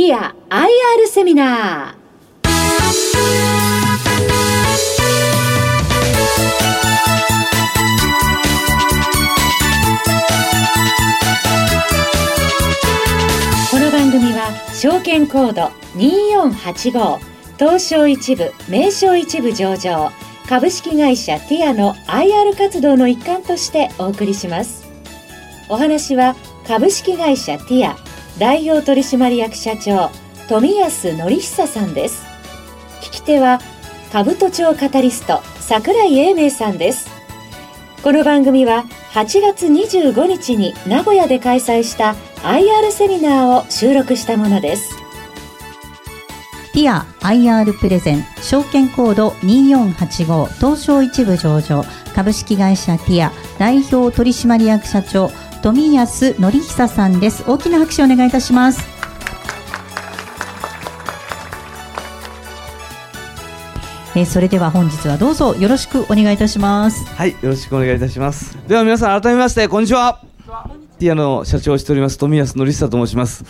[0.00, 2.00] ティア IR セミナー。
[13.70, 15.64] この番組は証券コード
[15.98, 17.18] 2485
[17.58, 20.10] 東証一部名称一部上場
[20.48, 24.88] 株式会社ティアの IR 活動の一環としてお送りします。
[25.68, 26.36] お話は
[26.66, 30.10] 株式会社ティア代表取締役社長
[30.48, 32.24] 富安則久さんです。
[33.02, 33.60] 聞き手は
[34.12, 37.08] 兜町カタリスト櫻井英明さんです。
[38.02, 44.90] この番組は8月25日に名古屋で開催した IR セミナーを収録したものです。
[46.72, 55.30] ティア IR プレゼン証券コード2485東証一部上場株式会社ティア代表取締役社長
[55.62, 57.44] 富安則久さんです。
[57.46, 58.80] 大きな拍手をお願いいたします。
[64.16, 67.04] えー、それでは本日はどうぞよろしくお願いいたします。
[67.14, 68.56] はいよろしくお願いいたします。
[68.66, 70.22] では皆さん改めましてこんにちは。
[70.98, 73.44] ティアの社長をしております富安則久と申します。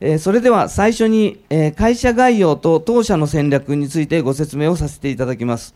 [0.00, 5.74] えー、それでは最初に、えー、会社概要と当社の戦略についてご説明をさせていただきます。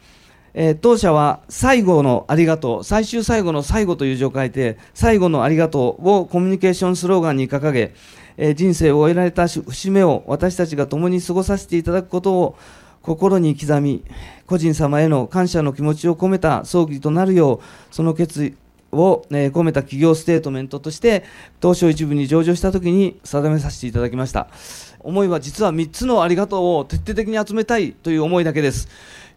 [0.55, 7.94] えー、当社は最後のありがとう、最終最後の最後という字を書いて、最後のありがとうをコミュニケーションスローガンに掲げ、
[8.36, 12.56] えー、人生を終えられた節目を私たちが共に過ごさせていただくことを
[13.03, 14.05] 心に刻み、
[14.47, 18.55] 個人様への感謝の気持ちを込めた葬儀となるよう、その決意
[18.92, 21.25] を、え込めた企業ステートメントとして
[21.61, 24.48] 東証一部に上場したときに定めさせていただきました。
[25.00, 28.89] 思いは実は3つのありがとうを徹底的に集めたいという思いだけです。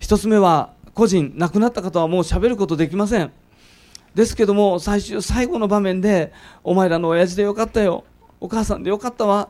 [0.01, 3.31] 1つ目は個人亡くなった方はもう喋ることできません。
[4.15, 6.31] ですけども最終最後の場面で
[6.63, 8.05] お前らの親父でよかったよ。
[8.39, 9.49] お母さんでよかったわ。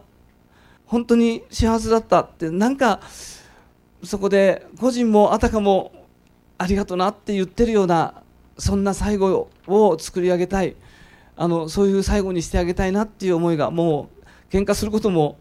[0.88, 2.49] 本当に幸せだったって。
[2.49, 2.99] なんか
[4.03, 5.93] そこで個人もあたかも
[6.57, 8.23] ありがとなって言ってるような
[8.57, 10.75] そんな最後を作り上げたい。
[11.38, 14.09] あのそういう最後にしてあげたいなっていう思いがも
[14.50, 15.38] う喧嘩することも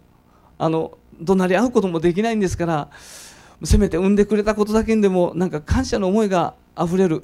[0.59, 2.91] あの怒鳴り合うこともできないんですから
[3.65, 7.23] せめて産んでくれたことだけにでもなんか感謝の思いがあふれる。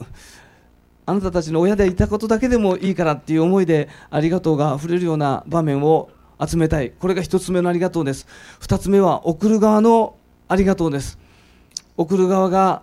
[1.06, 6.08] あなたたちの親でいたことだけでもいいからっていう思いでありがとうがあふれるような場面を
[6.44, 6.92] 集めたい。
[6.92, 8.26] これが1つ目のありがとうです。
[8.60, 10.14] 2つ目は送る側の
[10.48, 11.18] ありがとうです。
[11.96, 12.82] 送る側が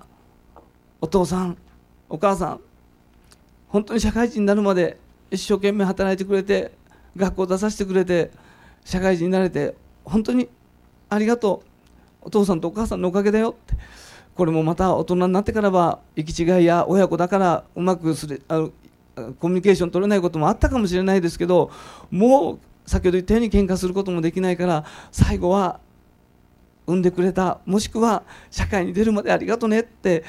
[0.99, 1.57] お父さん
[2.09, 2.59] お母さん
[3.69, 4.97] 本当に社会人になるまで
[5.31, 6.71] 一生懸命働いてくれて
[7.15, 8.31] 学校出させてくれて
[8.85, 9.75] 社会人になれて
[10.05, 10.49] 本当に
[11.09, 11.76] ありがとう。
[12.27, 13.73] お父さんとお母さんのおかげだよって。
[14.35, 18.67] これもまた大人になってからは行き違いや親子だからうまくすれあ
[19.39, 21.71] コミュニケーション取れないこともあったかもしれないですけど
[22.11, 25.79] もう先ほど言ったように喧嘩することもできないから最後は
[26.85, 30.23] 産んでくれたもしくは社会に出るまでありがとねって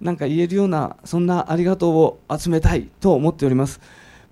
[0.00, 3.80] なんか言えるようなそんなありがとうを集めたいと思っております。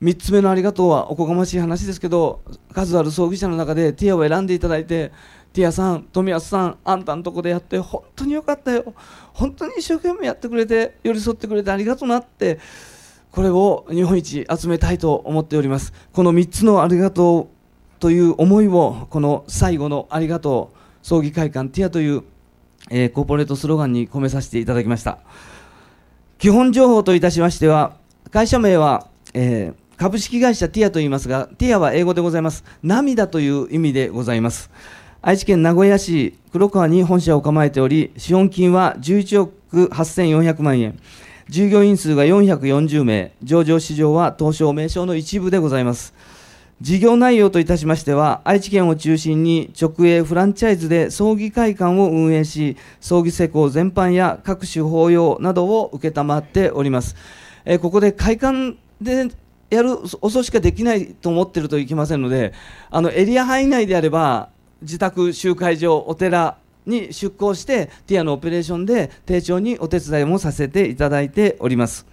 [0.02, 2.40] 3つ目のありがとうはおこがましい話ですけど
[2.72, 5.12] 数ある葬儀者の中でティアを選んでいただいて
[5.52, 8.94] ティアさん富安さんあんたのとこでやって本当によかったよ
[9.32, 12.58] 本当に一生懸命やってくれて寄り添ってくれてありがとうなって
[13.30, 17.48] これを日本一集めたいと思っておりますこの3つのありがと
[17.98, 22.22] うという思いをこの最後のありがとう葬儀会館ティアという、
[22.90, 25.18] えー、コーポレートスローガンに込めさせていただきました
[26.40, 27.98] 基本情報といたしましては、
[28.30, 32.64] 会社名は、えー、株式会社ティアと言いますが、ティアは英語でございます。
[32.82, 34.70] 涙という意味でございます。
[35.22, 40.98] 愛知県名古屋市黒川に本社を構えており、資本金は11億8400万円。
[41.50, 46.14] 従業員数が440名、上場市場は東証名称の一部でございます。
[46.80, 57.14] 事業内容といたしましては、愛知県を中心に直営フランチャイズで葬儀会館を運営し、葬儀施工全般や各種法要などを承っております。
[57.66, 59.28] えここで会館で
[59.68, 62.54] やるお葬しかできないと思っているといけませんので、
[62.90, 64.48] あのエリア範囲内であれば、
[64.82, 66.56] 自宅集会場、お寺
[66.86, 72.06] に出向して、ティアのオペレーションで丁重にお手伝いもさせていただいております。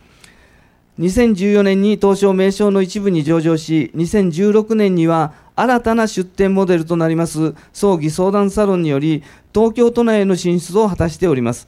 [1.00, 9.24] 2014年に東証名称の一部に上場し、2016年には新たな出店モデルとなります葬儀相談サロンにより、
[9.54, 11.68] 東京都内への進出を果たしております。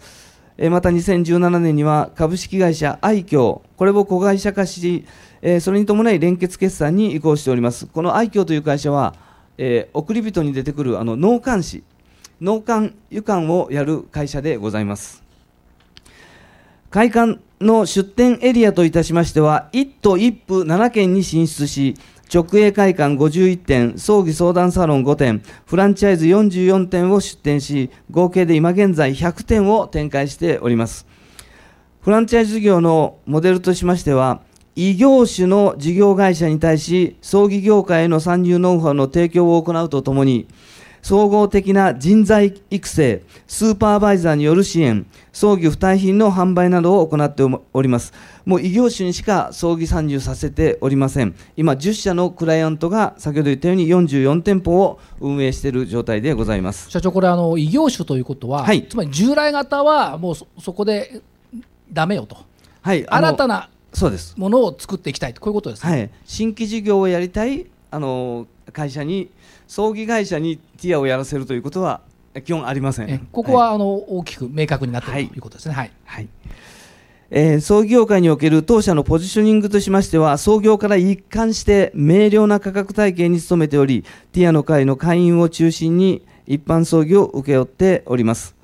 [0.69, 5.05] また2017年には株式会社愛嬌、これを子会社化し、
[5.61, 7.85] それに伴い連結決算に移行しております。
[7.85, 9.15] この愛嬌という会社は、
[9.61, 11.83] えー、送り人に出てくるあの納棺師、
[12.39, 15.21] 納棺湯館をやる会社でございます。
[16.89, 21.95] 会館の出店エリアといたしましては、1都1府7県に進出し、
[22.33, 31.05] 直営会館51店、葬儀相談サロン5店、フランチャイズ44店を出店し、合計で今現在100店を展開しております。
[31.99, 34.41] フランチャイズ業のモデルとしましては、
[34.81, 40.47] 異業種の事業会社に対し、葬儀業界への参入ノウハウの提供を行うとともに、
[41.01, 47.43] 総合的な人材育成、スーパーバイザーによる支援、葬儀付帯品の販売などを行って
[47.73, 48.13] おります。
[48.45, 51.35] もう異業種にしか葬儀参入させておりません。
[51.57, 61.21] 今、10社のクライアントが先ほど言ったように44店舗を運営している状態でございます社長、これあの、異業種ということは、はい、つまり従来型はもうそこで
[61.91, 62.37] だめよと、
[62.81, 64.35] はい、新たなそうです。
[64.37, 69.29] ものを作っていきたいと、こういうことです、ね、はい、新規事業をやりたいあの会社に
[69.67, 72.01] 葬儀会社にティアをやらせるということは
[72.45, 73.27] 基本ありません。
[73.31, 75.75] ここは、はい、あの大きく明確になっているということですね。
[75.75, 76.27] はい、はい。
[77.31, 88.55] えー、創業界における当社のポジショニングとしましては、創業から一貫して明瞭な価格体系に努めており、ティアの会の会員を中心に一般葬儀を請け負っております。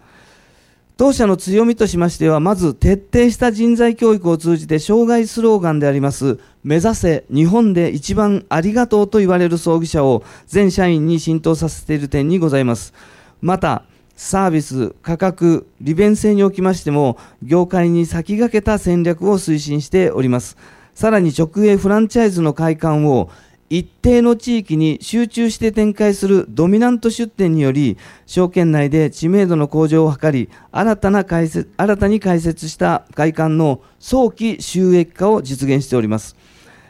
[0.97, 12.93] 当社の強みとしましては、まず徹底した人材教育を通じて、障害スローガンであります、目指せ日本で一番ありがとうと言われる葬儀者を全社員に浸透させている点にございます。
[13.41, 13.83] また、
[14.15, 20.55] サービス、価格、利便性におきましても、業界に先駆けた戦略を推進しております。
[20.93, 23.29] さらに直営フランチャイズの開館を
[23.69, 27.97] 一定の地域に集中して展開するドミナント出店により、
[28.27, 36.35] 証券内で知名度の向上を図り、新たな開設新たに開設した会館の早期収益化を実現しております。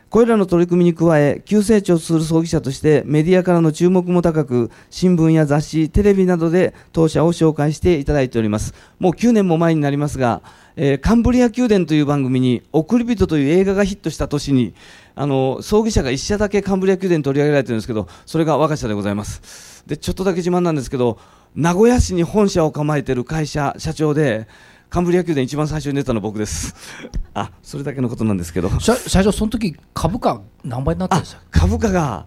[0.09, 8.73] これらの取り組みに加え、急成長する葬儀者としてメディアからの注目も高く、新聞や雑誌、テレビなどで当社を紹介していただいております。
[8.99, 10.41] もう9年も前になりますが、
[10.77, 14.73] えー、カンブリア宮殿という番組に、送り人という映画がヒットした年に、
[15.15, 19.83] あの葬儀社が1社だけカンブリア宮殿に取り上げられているんですけど、それが我が社でございます。
[19.87, 21.17] で、ちょっとだけ自慢なんですけど、
[21.55, 24.47] 名古屋市に本社を構えている会社、社長で、
[24.89, 26.75] カンブリア宮殿一番最初に出たの僕です。
[27.33, 28.69] あ、それだけのことなんですけど。
[28.79, 32.25] 社長、その時株価何倍になったんですか株価が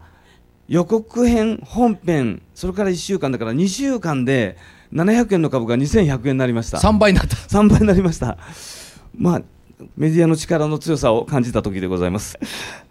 [0.68, 4.56] 予告編、本編、それから1週間だから2週間で
[4.92, 6.78] 700円の株が2100円になりました。
[6.78, 7.36] 3倍になった。
[7.36, 8.36] 3倍になりました。
[9.16, 9.42] まあ、
[9.96, 12.38] メディアの力の強さを感じた時でございます。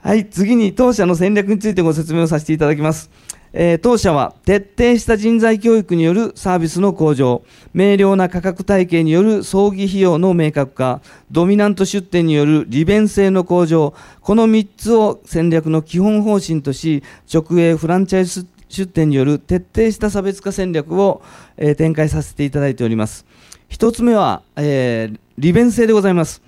[0.01, 3.11] はい、次に当社の戦略についてご説明をさせていただきます。
[3.59, 7.42] え、当社は徹底した人材教育によるサービスの向上、
[7.74, 11.01] 明瞭な価格体系による葬儀費用の明確化、
[11.31, 17.01] ドミナント出店による利便性の向上、この3つを戦略の基本方針とし、
[17.33, 21.24] 直営フランチャイズ出店による徹底した差別化戦略を、
[21.57, 23.25] え、展開させていただいております。
[23.71, 26.46] 1つ目は、えー、利便性でございます。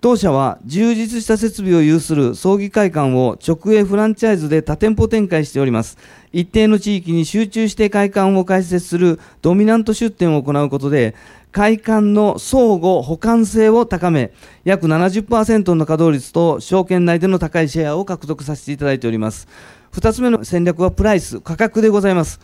[0.00, 5.98] 当社は充実した設備を有する葬儀会館を直営フランチャイズで多店舗展開しております。
[6.32, 11.16] 一定の地域に集中して会館を開設するドミナント出店を行うことで、
[11.50, 14.30] 会館の相互補完性を高め、
[14.62, 19.48] 約70%の稼働率と証券内での高いシェアを獲得させていただいております。
[19.90, 22.38] 二つ目の戦略はプライス、価格でございます。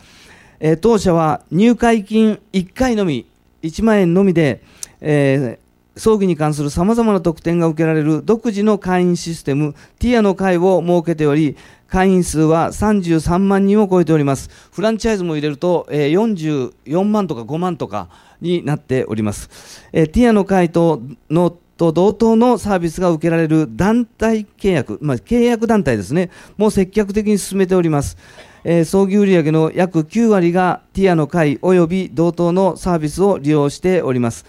[0.59, 3.25] えー、当社は入会金1回のみ、
[3.63, 4.61] 1万円のみで、
[4.99, 5.64] えー
[5.97, 11.55] 葬儀に関するさまざまな特典が受けられる独自の会員システム、ティアの会を設けており、
[11.87, 14.49] 会員数は33万人を超えております。
[14.71, 18.09] フランチャイズも入れると、えー、44万とか5万とか
[18.41, 19.87] になっております。
[19.93, 28.17] えー、ティアの会とのと同等のサービスが受けられる団体契約、まあ、契約団体ですね、もう積極的に進めております。
[28.63, 34.45] えー、葬儀売上の約9割がティアの会及び同等のサービスを利用しております。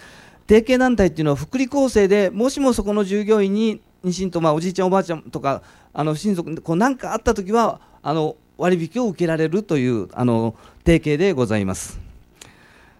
[0.47, 5.61] 提携団体っていうのは福利厚生でもしもそこの従業員に妊娠と、まあ、おじいちゃんおばあちゃんとか
[5.93, 11.99] あの親族こう何かあった時はあの割引を受けられるというあの提携でございます。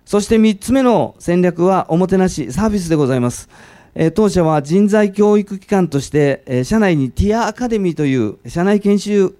[0.05, 3.49] そして3つ目の戦略はおもてなしサービスでございます、
[3.93, 9.35] え、当社は人材教育機関として、え、社内にティアアカデミーという社内研修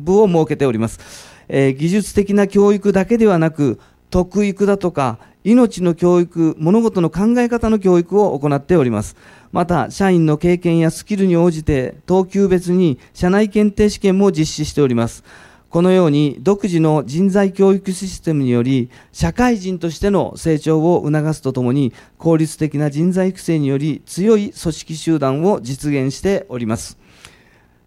[0.00, 0.98] 部を設けております、
[1.46, 3.78] え、技術的な教育だけではなく
[4.10, 9.16] 徳育だとか命の教育、物事の考え方の教育を行っております。
[9.52, 15.24] また、社員の経験やスキルに応じて、等級別に社内検定試験も実施しております。
[15.70, 26.98] このように、独自の人材教育システムにより、社会人としての成長を促すとともに、効率的な人材育成により、強い組織集団を実現しております。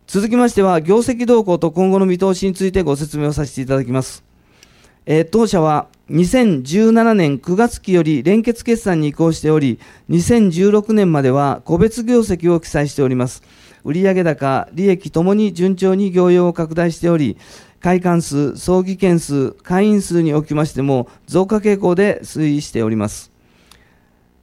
[0.07, 4.23] 続きましては、業績動向と今後の見通しについてご説明をさせていただきます。
[5.05, 9.79] えー、当社は2017年9月期より連結決算に移行しており、
[10.09, 13.41] 2016年までは個別業績を記載しております。
[13.85, 17.37] 売上高、利益ともに順調に業用を拡大しており、
[17.79, 23.31] 会館数、葬儀件数、会員数におきましても増加傾向で推移しております。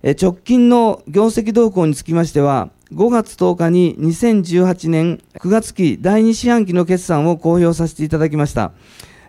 [0.02, 8.72] 直近の業績動向につきましては、5月10日に2018年9月期第2四半期の決算を公表させていただきました。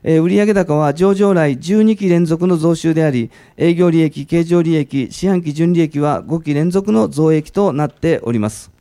[0.04, 8.72] えー、売上高は上場来12期連続の増収であり、営業利益、経常利益、四半期純利益は5期連続の増益となっております。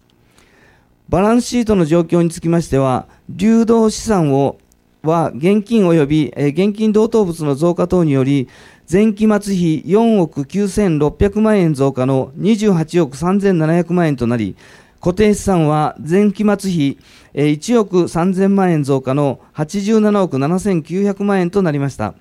[1.08, 4.58] バランスシートの状況につきましては、流動資産を
[5.02, 8.48] は現金及び、えー、現金同等物の増加等により、
[8.90, 14.56] 前期末比4億9600万円増加の28億3700万円となり、
[15.00, 16.98] 固定資産は前期末比
[17.32, 22.14] 1億3000万円増加の87億7900万円となりました。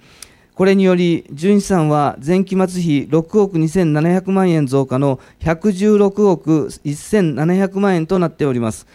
[0.55, 8.85] これにより、純資産は前期末比6億2700万円増加の116億1700万円となっております。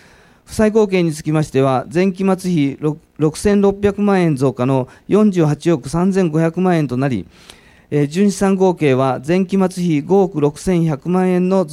[0.45, 2.79] 負債合計につきましては、前期末比
[3.19, 7.26] 6600万円増加の48億3500万円となり、
[8.09, 11.67] 純資産合計は前期末比5億6100万円の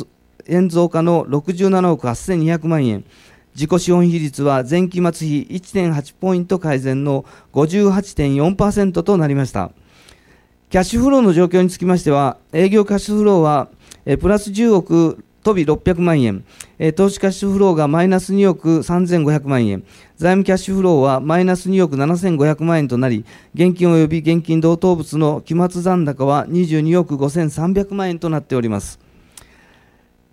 [0.48, 3.04] 円増加の67億8200万円、
[3.54, 9.72] 自己資本比率は前期末比1.8ポイント改善の58.4%となりました。
[10.70, 13.70] キャッシュフローの状況につきましては、営業キャッシュフローは
[14.06, 16.44] えプラス10億飛び600万円、
[16.78, 19.84] え投資キャッシュフローがマイナス2億3500万円、
[20.18, 29.00] 財務キャッシュフローはマイナス2億7500万円となり、現金及び現金同等物の期末残高は22億5300万円となっております。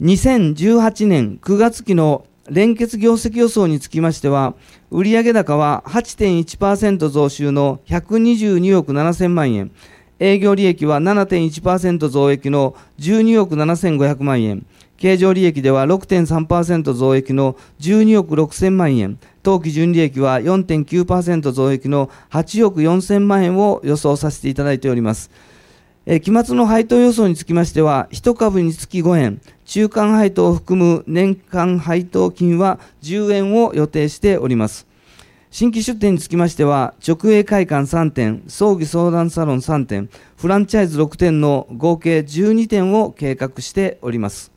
[0.00, 4.54] 2018年9月期の連結業績予想につきましては、
[4.92, 9.72] 売上高は8.1%増収の122億7000万円、
[10.20, 14.64] 営業利益は7.1%増益の12億7500万円、
[14.98, 25.28] 経常利益では6.3%増益の12億6000万円、当期純利益は4.9%増益の8億4000万円を予想させていただいております。
[26.10, 34.86] え期末の配当予想につきましては、1株につき5円、中間配当を含む年間配当金は10円を予定しております。
[35.50, 44.50] 新規出店につきましては、直営会館3店、葬儀相談サロン3店、フランチャイズ6店の合計12店を計画しております。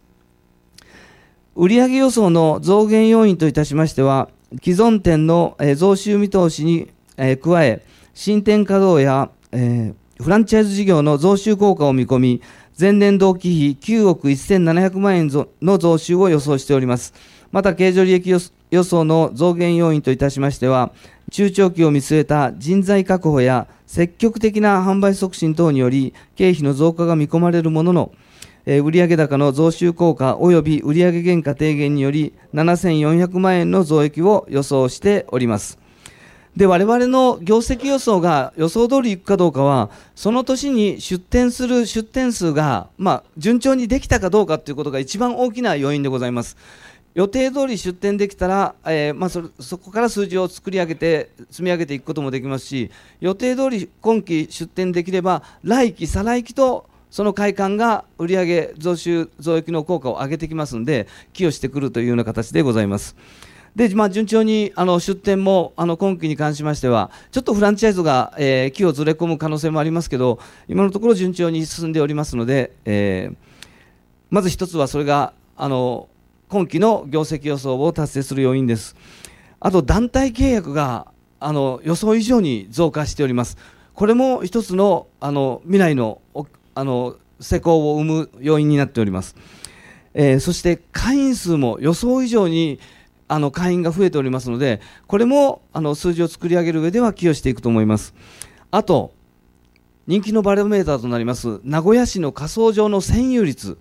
[1.57, 4.29] 売上予想の増減要因といたしましては、
[4.63, 12.41] 既存店の増収見通しに加え、新店稼働や、えーフランチャイズ事業の増収効果を見込み、
[12.79, 15.31] 前年同期比9億1700万円
[15.63, 17.15] の増収を予想しております。
[17.51, 20.91] また、経常利益予想の増減要因といたしましては、
[21.31, 28.11] 中長期を見据えた人材確保や積極的な販売促進等により、経費の増加が見込まれるものの、
[28.67, 35.80] 売上高の増収効果及び売上原価低減により、7400万円の増益を予想しております。
[36.55, 46.57] で我々の業績予想が予想通りいくかどうかはその年に出店する出店数が、まあ、順調にできたかどうかということが一番大きな要因でございます。
[47.13, 52.89] 予定通り出店できたら、えー、まあ、そそこから数字を作り上げて積み上げていくこともできますし
[53.19, 63.17] 予定通り今期出店できれば来期再来期とその会館が売上増収増益の効果を上げてきますので寄与してくるというような形でございます。
[63.75, 73.35] で、まあ、順調にあの出店もあの今期に関しましては、ちょっとフランチャイズが、えー、木をずれ込む可能性もありますけど、今のところ順調に進んでおりますので、えー、
[74.29, 76.09] まず一つはそれがあの
[76.49, 78.95] 今期の業績予想を達成する要因です。
[79.61, 81.07] あと、団体契約が
[81.39, 83.57] あの予想以上に増加しております。
[83.93, 86.21] これも一つのあの未来の
[86.75, 89.35] あの施工を生む要因になっております。
[90.13, 92.79] えー、そして会員数も予想以上に
[93.31, 98.13] あの会員が増えておりますので、これもあの数字を作り上げる上では寄与していくと思います。
[98.71, 99.13] あと、
[100.05, 103.77] 人気のバロメーターとなります名古屋市の仮想上の占有率、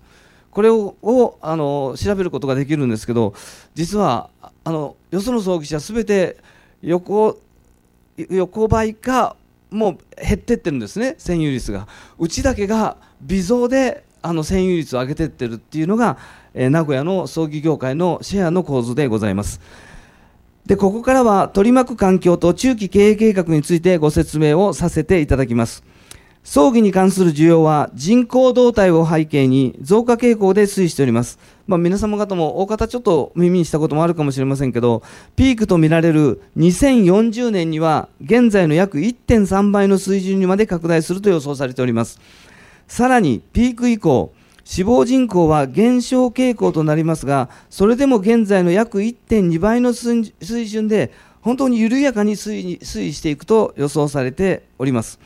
[0.51, 3.33] これをあの調べることができるんですけど、
[3.73, 4.29] 実は
[4.63, 6.37] あのよその葬儀社すべて
[6.81, 7.37] 横
[8.29, 9.35] 横ばいか
[9.69, 11.89] もう減ってってるんですね、占有率が。
[12.17, 16.17] うちだけが微増であの占有率を上げてってるっていうのが、
[16.53, 19.61] え、名古屋の葬儀業界のシェアの構図でございます。
[20.65, 25.83] で、ここからは取り巻く環境と中期経営計画についてご説明をさせていただきます。
[26.43, 31.37] 葬儀に関する需要は人口動態を背景に増加傾向で推移しております。
[31.67, 35.03] まあ、皆様方も大方ちょっと耳にしたこともあるかもしれませんけど、
[35.35, 42.19] ピークとみられる2040年には現在の約1.3倍の水準にまで拡大すると予想されております。
[42.87, 44.33] さらにピーク以降、
[44.71, 50.33] 死亡人口は減少傾向となりますが、それでも現在の約1.2倍の水
[50.65, 51.11] 準で、
[51.41, 55.19] 本当に緩やかに推移していくと予想されております。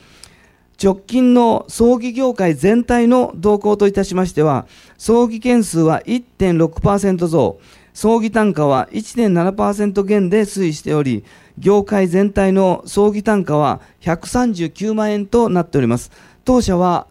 [0.82, 4.66] 直近の葬儀業界全体の動向といたしましては、
[4.98, 7.60] 葬儀件数は1.6%増、
[7.94, 11.22] 葬儀単価は1.7%減で推移しており、
[11.56, 16.10] 業界全体の葬儀単価は139万円となっております。
[16.44, 17.06] 当社は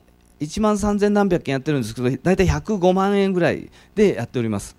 [0.45, 4.75] 1万3000何百件やってるんですけど、大体105万円ぐらいでやっております。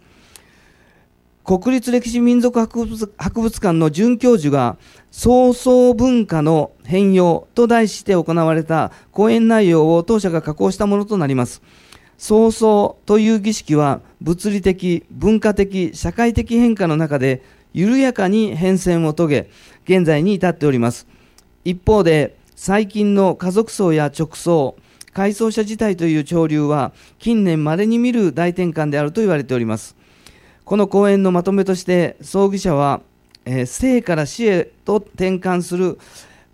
[1.44, 4.76] 国立歴史民族博物館の准教授が、
[5.12, 11.62] 創造文化の変容と題して行われた講演内容を当社が加工したものとなります。
[12.18, 17.42] 創造という儀式は物理的、文化的、社会的変化の中で
[17.72, 19.50] 緩やかに変遷を遂げ、
[19.84, 21.06] 現在に至っております。
[21.64, 24.76] 一方で、最近の家族葬や直葬、
[25.16, 29.96] 改装者自体という潮流は近年まれに見る大転換であると言われております。
[30.66, 33.00] この講演のまとめとして葬儀者は、
[33.46, 35.98] えー、生から死へと転換する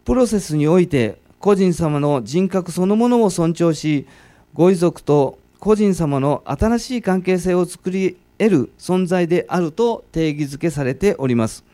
[0.04, 4.06] プロセスにおいて個人様の人格そのものを尊重し
[4.54, 11.64] ご遺族と個人様の新しい関係性を作り得る存在であると定義づけされております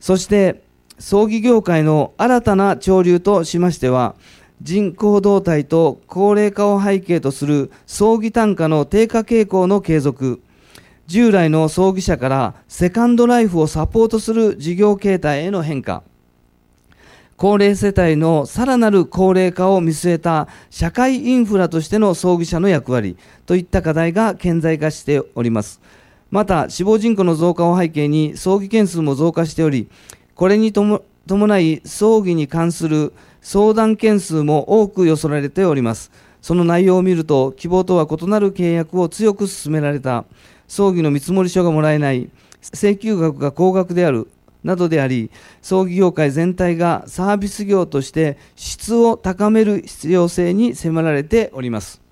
[0.00, 0.64] そして
[0.98, 4.16] 葬儀業界の新たな潮流としましては
[4.62, 10.42] 人口動態と高齢化を背景とする葬儀単価の低下傾向の継続
[11.06, 16.02] 従来の葬儀者からセカンドライフをサポートする事業形態への変化、
[17.36, 25.80] 高齢世帯のさらなる高齢化を見据えた社会インフラとしての葬儀者の役割といった課題が顕在化しております。
[26.30, 29.88] また、死亡人口の増加を背景に葬儀件数も増加しており、
[30.34, 33.12] これに伴い葬儀に関する
[33.46, 36.10] 相談件数も多く寄せられております。
[36.42, 40.24] その内容を見ると、希望とは異なる契約を強く進められた
[40.66, 42.28] 葬儀の見積書がもらえない、
[42.74, 44.28] 請求額が高額である
[44.64, 45.30] などであり、
[45.62, 52.02] 葬儀業界全体がサービス業として質を高める必要性に迫られております。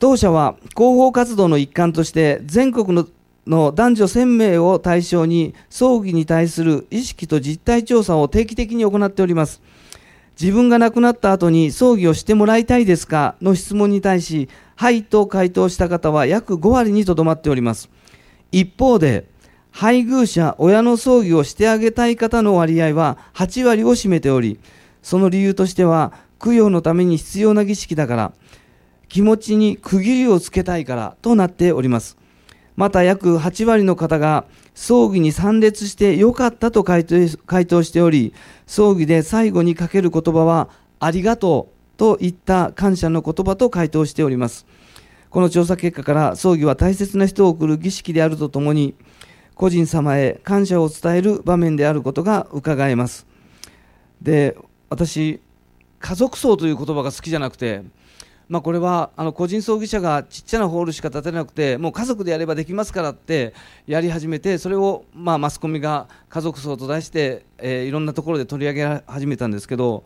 [0.00, 3.06] 当社は広報活動の一環として全国の
[3.50, 9.60] の男女1000名を対象に葬儀に対する意識と実態調査を定期的に行っております。
[10.40, 13.34] 自分が亡くなった後に葬儀をしてもらいたいですか？
[13.42, 17.90] の質問に対し、はいと回答した方は約5割にとどまっております。
[18.52, 19.26] 一方で、
[19.72, 24.58] 配偶者、親の葬儀をしてあげたい方の割合は8割を占めており、
[25.02, 28.32] その理由としては、供養のために必要な儀式だから、
[29.08, 32.16] 気持ちに区切りをつけたいからとなっております。
[32.76, 38.32] また約8割の方が葬儀に参列してよかったと回答しており、
[38.66, 44.66] 葬儀で最後にかける言葉は、ありがとうといった感謝の言葉と回答しております。
[45.30, 48.94] この調査結果から葬儀は大切な人を送る儀式であるとともに
[49.54, 53.26] 個人様へ感謝を伝える場面であることが伺えます。
[54.20, 54.56] で
[54.88, 55.40] 私
[56.00, 57.82] 家族葬という言葉が好きじゃなくて
[58.50, 63.54] まあ、これはあの個人葬儀社がちっちゃなホールしか建てなくてもう家族でやればできますからって
[63.86, 70.02] やり始めてそれをまあマスコミが家族葬と題して、えー、いろんなところで取り上げ始めたんですけど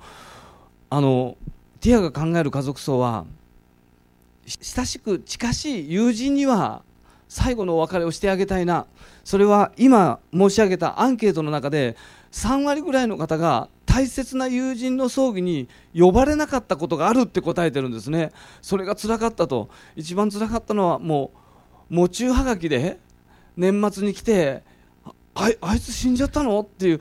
[0.91, 1.39] あの
[1.81, 3.25] ティアが考える家族葬は
[4.47, 6.83] 親しく近しい友人には
[7.31, 8.87] 最後のお別れをしてあげたいな。
[9.25, 11.97] それは今申し上げたアンケートの中で
[12.35, 18.33] 3割ぐらいの方が大切な友人の葬儀に呼ばれなかったことがあるって答えてるんですね。
[18.61, 19.69] それが辛かったと。
[19.95, 21.31] 一番辛かったのはも
[21.91, 22.99] う喪中はがきで
[23.57, 24.65] 年末に来て
[25.35, 26.61] ああいつ死んじゃったの？
[26.61, 27.01] っていう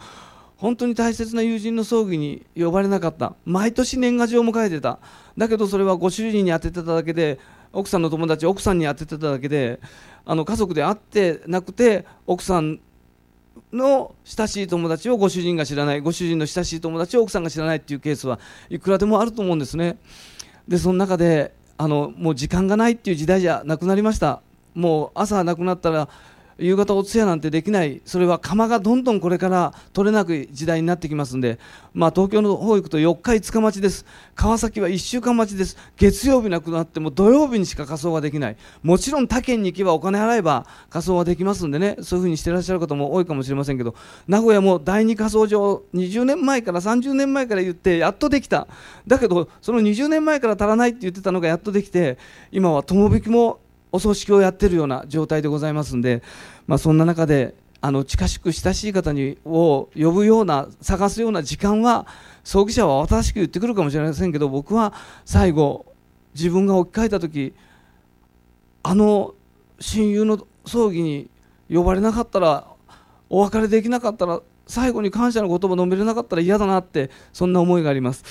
[0.56, 3.34] 本当に大切な友人の葬儀に呼ばれなかった。
[3.43, 5.00] 毎年年賀状も書いてた。
[5.36, 7.39] だけどそれはご主人に当ててただけで
[7.72, 9.80] 奥さんの友達奥さんに当ててただけで
[10.26, 12.80] あの家族で会ってなくて奥さん
[13.74, 19.98] の親しい友達をご主人が知らないご主人の親しい友達を奥さんが知らないっていうケースはいくらでもあると思うんですね。
[20.68, 24.42] でその中であのもう時間がないっていう時代じゃなくなりました。
[24.74, 26.10] もう朝亡くなったら
[26.63, 28.02] 夕方お通夜なんてできない。
[28.06, 31.60] それは釜がどんどんこれから取れなく時代になってきますんで、
[31.93, 34.06] まあ、東京の方行くと4日5日待ちです。
[34.36, 35.78] 川崎は1週間待ちです。
[35.97, 38.58] 月曜日なくなっても土曜日にしか仮装ができない。
[38.82, 41.97] もちろん他県に行けばお金払えば仮装はできますんでね。
[42.02, 43.95] そういうふうにしてらっしゃる方も多いかもしれませんけど。
[44.28, 48.67] 名古屋も第2仮装場20年前から30年前から言ってやっとできた。
[49.06, 52.17] だけどその20年前から足らないって言ってたのがやっとできて
[52.52, 53.60] 今は友引きも
[53.95, 56.23] お葬式をやってるような状態でございますんで、
[56.67, 62.08] まあ、そんな中であの近しく親しい方にを呼ぶような探すような時間は
[62.43, 64.93] 葬儀社は新しく言ってくるかもしれませんけど僕は
[65.26, 65.86] 最後
[66.34, 67.54] 自分が置き換えた時
[68.84, 69.36] あの
[69.80, 71.30] 親友の葬儀に
[71.69, 72.67] 呼ばれなかったら
[73.30, 78.23] お別れできなかったら最後に感謝の言葉を述べれなかったら嫌だなってそんな思いがあります。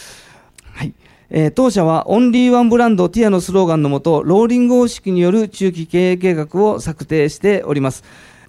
[0.72, 0.94] はい
[1.34, 8.04] えー、当社はオンリーワンブランドティアのスローガンのもとローリング方式による中期経営計画を策定しております。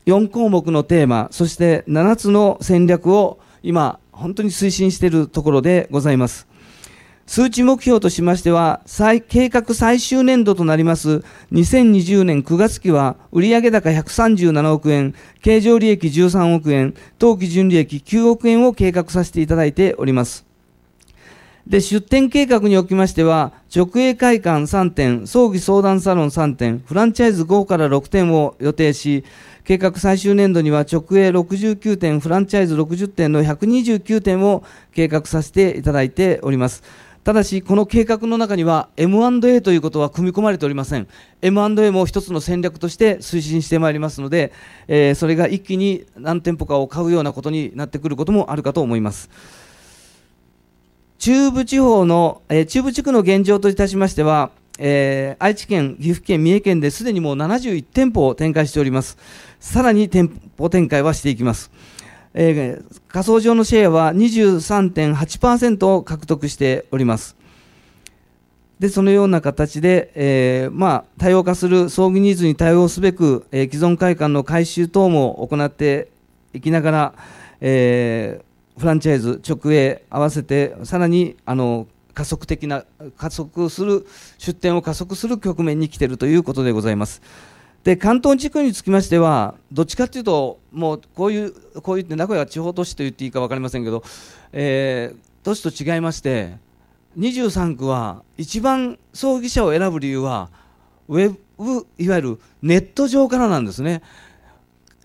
[0.05, 6.45] 4項目のテーマそして7つの戦略を今本当に推進しているところでございます。
[7.25, 8.81] 数値目標としましては、
[9.29, 11.23] 計画最終年度となります。
[11.53, 20.52] 2020年9月期は、売上高137億円、経常利益13億円、当期純利益9億円を計画させていただいております。
[21.67, 29.23] で、出店計画におきましては、直営会館3点、葬儀相談サロン3点、フランチャイズ5から6点を予定し、
[29.63, 36.83] 計画最終年度には直営69点、フランチャイズ60点の129点を計画させていただいております。
[37.23, 41.07] ただし、この計画の中には M&A ということは組み込まれておりません。
[41.41, 44.51] M&A も一つの戦略として推進してまいりますので、
[44.89, 49.29] えー、それが一気に何店舗かを買うようなことになってくることもあるかと思います。
[51.23, 59.17] 中部地方の、えー、中部地区の現状といたしましては、えー、愛知県、岐阜県、三重県ですでにもう71店舗を展開しております。
[59.61, 61.71] さらに店舗展開はしていきます。
[62.33, 67.37] えー、仮想上のシェアは23.8%を獲得しております。
[68.81, 76.09] で、そのような形で、えー、まあ、多様化する葬儀ニーズに対応すべく、えー、既存会館の改修等も行って
[76.51, 77.13] いきながら、
[77.61, 82.85] えー、フランチャイズ、直営合わせて、さらに、あの、加速的な、
[83.17, 84.05] 加速する、
[84.37, 87.21] 出店を加速する局面に来ているということでございます。
[87.83, 94.03] で関東地区につきましては、どっちかというと、もうこういう、こういって名古屋は地方都市と言っていいか分かりませんけど、
[94.53, 96.57] えー、都市と違いまして、
[97.17, 100.49] 23区は一番葬儀者を選ぶ理由は、
[101.09, 104.01] ウェブ、いわゆるネット上からなんですね。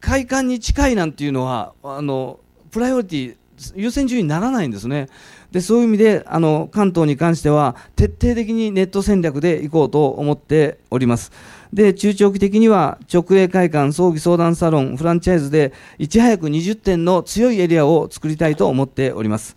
[0.01, 2.39] 会館に近いなんていうのは、あの
[2.71, 3.37] プライオリティ、
[3.75, 5.09] 優先順位にならないんですね。
[5.53, 11.33] でそういう意味であの関東に関しては徹底的にネット戦略でいこうと思っております。
[11.73, 19.57] で、中長期的には直営会館、葬儀相談サロン、フランチャイズでいち早く20点の強いエリアを作りたいと思っております。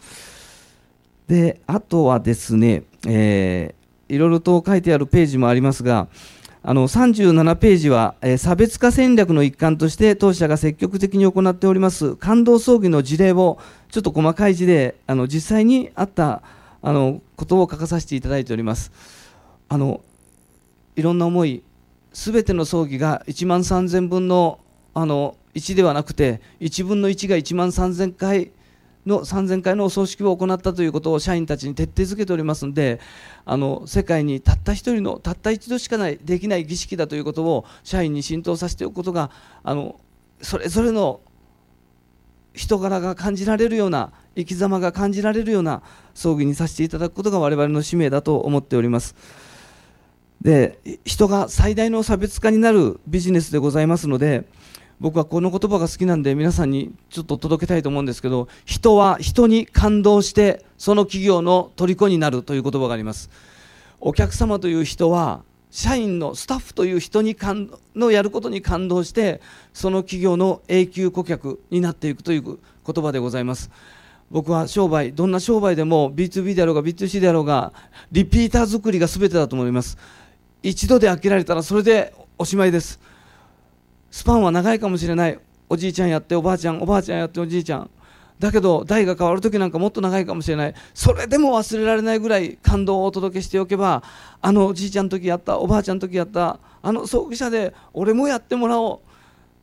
[1.28, 6.10] で、あとはですね、えー、いろいろと書いてあるページもありますが、
[6.64, 13.58] あの37ページは、えー、差別化戦略の一環として当社が積極的に行っております感動葬儀の事例を
[13.90, 16.44] ちょっと細かい字であの実際にあった
[16.84, 18.92] あのことを書かさせていただいております。
[19.70, 20.02] あの
[20.96, 21.64] いろんな思い
[22.14, 24.60] すべての葬儀が1万3000分の
[24.94, 28.52] あの1ではなくて1分の1が1万3000回
[29.06, 33.00] の3000回のお葬式を行ったということを社員たちに徹底づけておりますので
[33.46, 39.32] あの世界にたった一人のたった一度しかないできない儀式だということを社員に浸透させておくことが
[39.64, 40.00] あの
[40.42, 41.22] それぞれの
[42.54, 45.82] 人柄が感じられるような生き様が感じられるような
[46.14, 49.16] 葬儀にさせていただくことが我々の使命だと思っております。
[50.42, 54.46] で人が最大の差別化になるビジネスでございますので
[55.02, 63.32] 僕はこの言葉が好きなんで皆さんにちょっと届けたいと思うんですけど人は人に感動してその企業の虜になるという言葉があります。
[64.00, 69.42] お客様という人は社員のスタッフという人に感のやることに感動して
[69.74, 72.60] その企業の永久顧客になっていくという言
[73.04, 73.72] 葉でございます。
[74.30, 77.74] 僕は商売どんな商売でも B2B であろうが B2C であろうが
[78.12, 79.98] リピーター作りが全てだと思います。
[80.62, 83.00] 一度で飽きられたらそれでおしまいです。
[84.12, 85.40] スパンは長いかもしれない。
[85.70, 87.90] おじいちゃんやっておばあちゃんおばあちゃんやっておじいちゃん。
[88.40, 90.74] だけど代が変わる時なんかもっと長いかもしれない。
[90.94, 94.04] それでも忘れられないぐらい感動をお届けしておけば
[94.42, 99.12] あのおじいちゃんの時やったおばあちゃんの時やったあの葬儀社で俺もやってもらおう。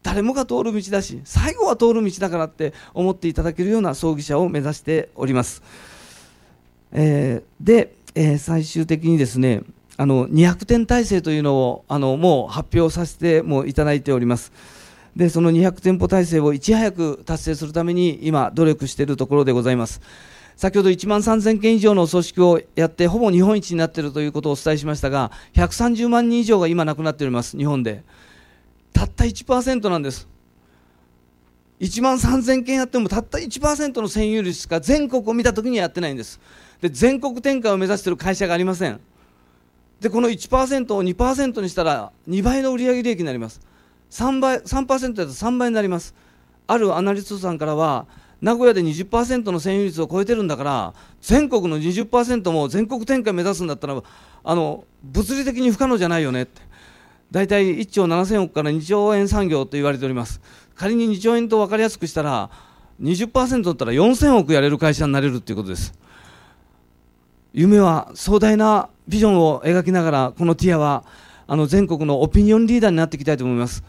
[0.02, 5.60] 誰もが通る道だし最後は通る道だからって思っていただけるような葬儀社を目指しております、
[6.92, 9.62] えー、で、えー、最終的にですね
[10.00, 14.52] あの200点体制というのをあのもう発表させてもいただいております。
[15.16, 20.00] でその200店舗体制をいち早く達成するために今、努力しているところでございます。
[20.56, 28.02] 先ほど1万3000件以上の組織をやってほぼ日本一になっているということをお伝えしましたが130万人以上が今亡くなっております日本で
[28.92, 30.26] たった1%なんです
[31.78, 36.40] 1万3000件やってもたった1%の占有率しか全国を見たときにやってないんです
[36.80, 39.00] で全国展開を目指している会社がありません
[40.00, 43.60] でこの1%を2%にしたら2倍の売上利益になります。
[44.10, 46.14] 3倍3%だと3倍になります。
[46.66, 48.06] あるアナリストさんからは
[48.40, 54.00] 名古屋で20%の占有率を超えてるんだから全国の20%も全国展開目指すんだったら
[54.44, 56.62] あの物理的に不可能じゃないよねって。
[57.30, 60.40] 大体1兆7000億から2兆円産業と言われております。
[60.74, 62.50] 仮に2兆円と分かりやすくしたら
[63.02, 65.92] 20%だったら4000億やれる会社になれるということです。
[67.52, 71.04] 夢は壮大なビジョンを描きながらこのティアは
[71.46, 73.82] あの全国のオピニオンリーダーになっていきたいと思います。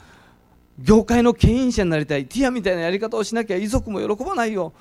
[0.79, 4.71] 業界の牽引者になりたいティアみたいなやり方をしなきゃ遺族も喜ばないよ。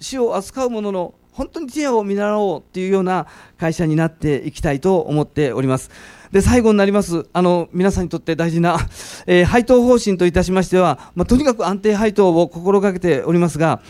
[0.00, 3.26] 死を扱うものの本当にティアを見習おうっていうような
[3.58, 5.90] 会社になっていきたいと思っております。
[6.30, 7.26] で最後になります。
[7.32, 8.78] あの皆さんにとって大事な、
[9.26, 13.80] えー、配当方針といたしましては、まあ、とにかく安定配当を心がけておりますが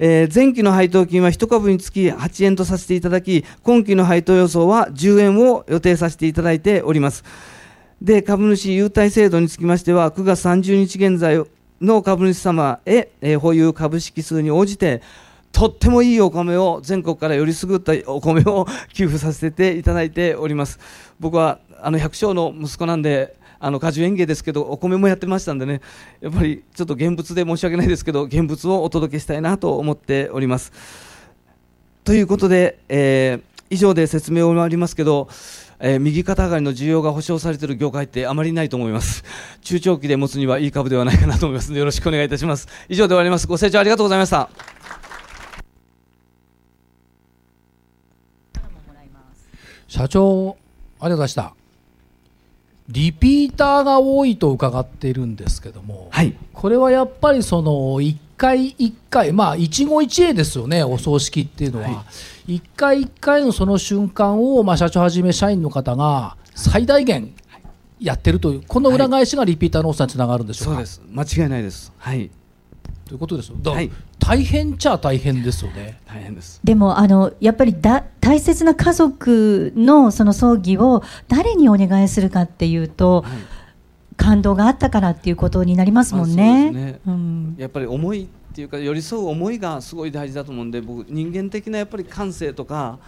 [0.00, 7.24] えー、前期の配当金は1株につき8円とさせていただき、今期の配当予想は10円を予定させていただいております。
[8.00, 11.44] で、株主優待制度につきましては、9月30日現在
[11.80, 15.02] の株主様へ、えー、保有株式数に応じて、
[15.50, 20.78] とってもいいお米を全国からよりすぐったお米を給付させていただいております。
[21.18, 25.80] 僕はあの百姓の息子なんであの果樹園芸ですけどお米もやってましたんでね
[26.20, 30.72] やっぱりちょっと現物で申し訳ないですけど現物をお届けしたいなと思っております。
[32.04, 35.28] ということで、えー、以上で説明を終わりますけど、
[35.78, 39.24] えー、右肩上がりの需要が保証されている業界ってあまりないと思います。
[39.60, 42.68] 中長期で持つにはいい株ではないかなと思いますのでよろしくお願いいたします。
[42.88, 43.46] 以上で終わります。
[43.46, 44.48] ご清聴ありがとうございました。
[49.88, 50.56] 社長
[51.00, 51.57] ありがとうございました。
[52.88, 62.04] リピーターが多いと伺っているんですけども、はい、これはやっぱりその1回1回まあ一期一会ですよねお葬式っていうのは、は
[62.46, 67.34] い、1回1回のその瞬間を、まあ、社長はじめ社員の方が最大限
[68.00, 71.36] やってるというこの裏返しがリピーターの多さにつながるんでしょうか、はい、そうです。
[71.36, 71.92] 間違いないです。
[71.98, 72.30] はい
[73.08, 73.56] ということですよ。
[73.64, 75.98] はい、大変っちゃ大変ですよね。
[76.06, 76.60] 大変です。
[76.62, 83.22] でもあのやっぱりだ大切な家族のその葬儀を誰にお願いするかっていうと。
[83.22, 83.32] はい、
[84.16, 86.70] 感動があったからっていうことになりますもんね。
[86.70, 92.98] ねうん、やっぱり思いっていうか寄り添う思いがすごい大事だと思うんで僕人間的なやっぱり感性とか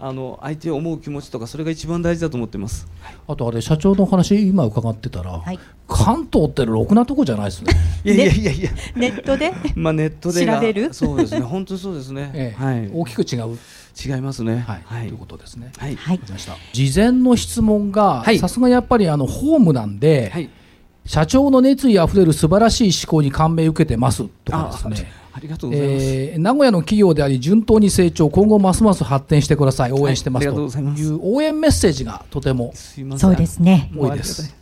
[0.00, 2.86] あの相手を思う気持ちとかそれが一番大事だと思ってます。
[3.26, 5.58] あとあれ社長のお話今伺ってたら、はい、
[5.88, 7.72] 関東ってろくなとこじゃないですね。
[8.04, 8.70] いやいやいやいや。
[8.94, 9.52] ネットで？
[9.74, 10.94] まあネットで調べる？
[10.94, 11.40] そうですね。
[11.40, 12.30] 本当にそうですね。
[12.32, 12.90] ええ、はい。
[12.92, 13.58] 大きく違う。
[14.00, 14.64] 違いますね。
[14.64, 14.82] はい。
[14.84, 15.72] はい、ということですね。
[15.76, 15.96] はい。
[15.96, 16.20] はい。
[16.72, 20.48] 事前の質問がさすがやっぱりあのホームなんで、はい、
[21.04, 25.10] 社長の熱意あふれる素晴らしい思考に感銘を受けてますとかですね。
[25.38, 29.92] ありがとうございます、えー、名古屋の企業であり順当に成長今後ますます発展してください。
[29.92, 32.72] 応援してます、はい、という応援メッセージがとても
[33.16, 34.56] そうですね多いです。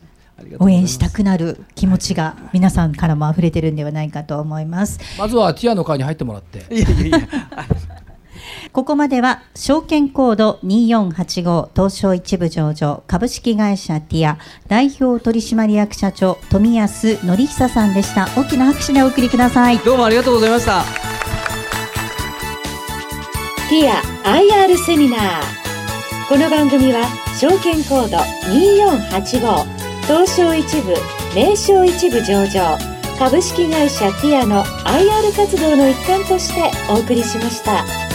[0.58, 5.00] 応援したくなる気持ちが皆さんからも溢れてるんではないかと思います。
[5.18, 7.28] まずはティアの会に入ってもらっていやいやいや
[8.76, 14.36] ここまでは証券コード2485東証一部上場株式会社ティア
[14.68, 18.28] 代表取締役社長富安則久さんでした。
[18.36, 19.78] 大きな拍手でお送りください。
[19.78, 20.84] どうもありがとうございました。
[23.70, 25.20] ティア IR セミナー。
[26.28, 27.06] この番組は
[27.40, 28.18] 証券コード
[28.52, 29.64] 2485
[30.02, 30.92] 東証一部
[31.34, 32.76] 名称一部上場。
[33.18, 38.05] 株式会社ティアの IR 活動の一環としてお送りしました。